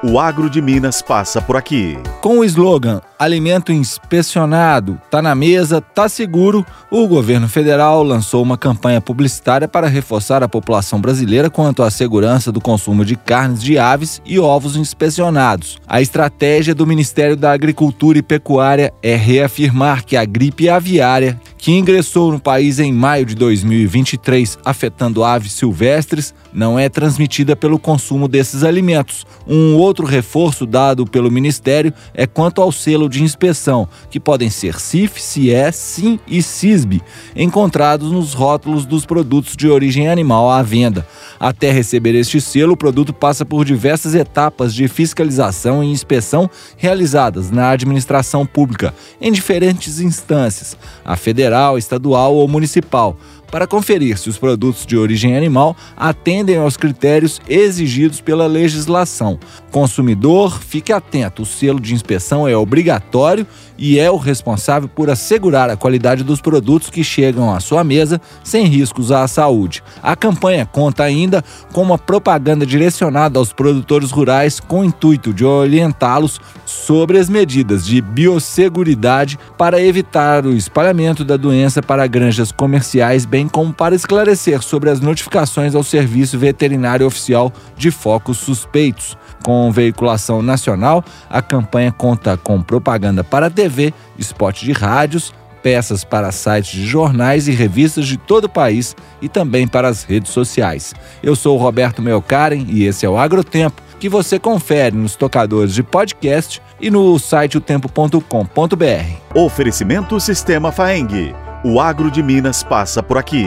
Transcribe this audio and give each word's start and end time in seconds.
O 0.00 0.16
agro 0.20 0.48
de 0.48 0.62
Minas 0.62 1.02
passa 1.02 1.42
por 1.42 1.56
aqui. 1.56 1.98
Com 2.20 2.38
o 2.38 2.44
slogan 2.44 3.00
Alimento 3.18 3.72
inspecionado, 3.72 5.00
tá 5.10 5.20
na 5.20 5.34
mesa, 5.34 5.80
tá 5.80 6.08
seguro, 6.08 6.64
o 6.88 7.08
governo 7.08 7.48
federal 7.48 8.04
lançou 8.04 8.40
uma 8.44 8.56
campanha 8.56 9.00
publicitária 9.00 9.66
para 9.66 9.88
reforçar 9.88 10.40
a 10.40 10.48
população 10.48 11.00
brasileira 11.00 11.50
quanto 11.50 11.82
à 11.82 11.90
segurança 11.90 12.52
do 12.52 12.60
consumo 12.60 13.04
de 13.04 13.16
carnes 13.16 13.60
de 13.60 13.76
aves 13.76 14.22
e 14.24 14.38
ovos 14.38 14.76
inspecionados. 14.76 15.78
A 15.84 16.00
estratégia 16.00 16.76
do 16.76 16.86
Ministério 16.86 17.36
da 17.36 17.50
Agricultura 17.50 18.18
e 18.18 18.22
Pecuária 18.22 18.94
é 19.02 19.16
reafirmar 19.16 20.04
que 20.04 20.16
a 20.16 20.24
gripe 20.24 20.68
aviária, 20.68 21.40
que 21.58 21.72
ingressou 21.72 22.30
no 22.30 22.38
país 22.38 22.78
em 22.78 22.92
maio 22.92 23.26
de 23.26 23.34
2023, 23.34 24.58
afetando 24.64 25.24
aves 25.24 25.52
silvestres, 25.52 26.32
não 26.52 26.78
é 26.78 26.88
transmitida 26.88 27.56
pelo 27.56 27.78
consumo 27.78 28.28
desses 28.28 28.62
alimentos. 28.62 29.26
Um 29.46 29.74
outro 29.74 30.06
reforço 30.06 30.64
dado 30.64 31.04
pelo 31.04 31.30
Ministério 31.30 31.92
é 32.14 32.26
quanto 32.26 32.62
ao 32.62 32.70
selo 32.70 33.08
de 33.08 33.22
inspeção, 33.22 33.88
que 34.08 34.20
podem 34.20 34.48
ser 34.48 34.78
CIF, 34.78 35.20
CIE, 35.20 35.72
SIM 35.72 36.20
e 36.26 36.42
CISB, 36.42 37.02
encontrados 37.34 38.12
nos 38.12 38.32
rótulos 38.34 38.86
dos 38.86 39.04
produtos 39.04 39.56
de 39.56 39.68
origem 39.68 40.08
animal 40.08 40.50
à 40.50 40.62
venda. 40.62 41.06
Até 41.40 41.72
receber 41.72 42.14
este 42.14 42.40
selo, 42.40 42.74
o 42.74 42.76
produto 42.76 43.12
passa 43.12 43.44
por 43.44 43.64
diversas 43.64 44.14
etapas 44.14 44.72
de 44.72 44.86
fiscalização 44.86 45.82
e 45.82 45.90
inspeção 45.90 46.48
realizadas 46.76 47.50
na 47.50 47.70
administração 47.70 48.46
pública, 48.46 48.94
em 49.20 49.32
diferentes 49.32 50.00
instâncias, 50.00 50.76
a 51.04 51.16
federal, 51.16 51.47
estadual 51.78 52.34
ou 52.34 52.46
municipal 52.48 53.16
para 53.50 53.66
conferir 53.66 54.18
se 54.18 54.28
os 54.28 54.38
produtos 54.38 54.84
de 54.84 54.96
origem 54.96 55.36
animal 55.36 55.76
atendem 55.96 56.56
aos 56.56 56.76
critérios 56.76 57.40
exigidos 57.48 58.20
pela 58.20 58.46
legislação. 58.46 59.38
Consumidor, 59.70 60.60
fique 60.60 60.92
atento: 60.92 61.42
o 61.42 61.46
selo 61.46 61.80
de 61.80 61.94
inspeção 61.94 62.46
é 62.46 62.56
obrigatório 62.56 63.46
e 63.78 63.98
é 63.98 64.10
o 64.10 64.16
responsável 64.16 64.88
por 64.88 65.08
assegurar 65.08 65.70
a 65.70 65.76
qualidade 65.76 66.24
dos 66.24 66.40
produtos 66.40 66.90
que 66.90 67.04
chegam 67.04 67.54
à 67.54 67.60
sua 67.60 67.84
mesa 67.84 68.20
sem 68.42 68.66
riscos 68.66 69.12
à 69.12 69.26
saúde. 69.28 69.82
A 70.02 70.16
campanha 70.16 70.66
conta 70.66 71.04
ainda 71.04 71.44
com 71.72 71.82
uma 71.82 71.96
propaganda 71.96 72.66
direcionada 72.66 73.38
aos 73.38 73.52
produtores 73.52 74.10
rurais 74.10 74.58
com 74.58 74.80
o 74.80 74.84
intuito 74.84 75.32
de 75.32 75.44
orientá-los 75.44 76.40
sobre 76.66 77.18
as 77.18 77.28
medidas 77.28 77.86
de 77.86 78.00
biosseguridade 78.00 79.38
para 79.56 79.80
evitar 79.80 80.44
o 80.44 80.52
espalhamento 80.52 81.24
da 81.24 81.36
doença 81.36 81.80
para 81.80 82.06
granjas 82.06 82.50
comerciais, 82.50 83.24
bem 83.38 83.46
como 83.46 83.72
para 83.72 83.94
esclarecer 83.94 84.60
sobre 84.62 84.90
as 84.90 85.00
notificações 85.00 85.76
ao 85.76 85.84
Serviço 85.84 86.36
Veterinário 86.36 87.06
Oficial 87.06 87.52
de 87.76 87.88
focos 87.88 88.36
suspeitos. 88.36 89.16
Com 89.44 89.70
veiculação 89.70 90.42
nacional, 90.42 91.04
a 91.30 91.40
campanha 91.40 91.92
conta 91.92 92.36
com 92.36 92.60
propaganda 92.60 93.22
para 93.22 93.48
TV, 93.48 93.94
spot 94.18 94.64
de 94.64 94.72
rádios, 94.72 95.32
peças 95.62 96.02
para 96.02 96.32
sites 96.32 96.72
de 96.72 96.84
jornais 96.84 97.46
e 97.46 97.52
revistas 97.52 98.08
de 98.08 98.16
todo 98.16 98.46
o 98.46 98.48
país 98.48 98.96
e 99.22 99.28
também 99.28 99.68
para 99.68 99.86
as 99.86 100.02
redes 100.02 100.32
sociais. 100.32 100.92
Eu 101.22 101.36
sou 101.36 101.56
o 101.56 101.62
Roberto 101.62 102.02
Melkaren 102.02 102.66
e 102.68 102.86
esse 102.86 103.06
é 103.06 103.08
o 103.08 103.16
Agrotempo, 103.16 103.80
que 104.00 104.08
você 104.08 104.40
confere 104.40 104.96
nos 104.96 105.14
tocadores 105.14 105.72
de 105.72 105.84
podcast 105.84 106.60
e 106.80 106.90
no 106.90 107.16
site 107.20 107.56
otempo.com.br. 107.56 108.18
Oferecimento 109.32 110.18
Sistema 110.18 110.72
Faeng. 110.72 111.47
O 111.70 111.82
agro 111.82 112.10
de 112.10 112.22
Minas 112.22 112.62
passa 112.62 113.02
por 113.02 113.18
aqui. 113.18 113.44